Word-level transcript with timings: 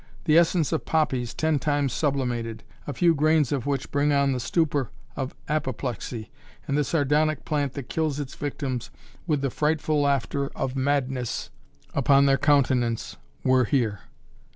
The 0.25 0.35
essence 0.35 0.71
of 0.71 0.83
poppies, 0.83 1.35
ten 1.35 1.59
times 1.59 1.93
sublimated, 1.93 2.63
a 2.87 2.93
few 2.93 3.13
grains 3.13 3.51
of 3.51 3.67
which 3.67 3.91
bring 3.91 4.11
on 4.11 4.31
the 4.31 4.39
stupor 4.39 4.89
of 5.15 5.35
apoplexy, 5.47 6.31
and 6.67 6.75
the 6.75 6.83
sardonic 6.83 7.45
plant 7.45 7.73
that 7.73 7.87
kills 7.87 8.19
its 8.19 8.33
victims 8.33 8.89
with 9.27 9.41
the 9.41 9.51
frightful 9.51 10.01
laughter 10.01 10.47
of 10.55 10.75
madness 10.75 11.51
upon 11.93 12.25
their 12.25 12.39
countenance, 12.39 13.17
were 13.43 13.65
here. 13.65 13.99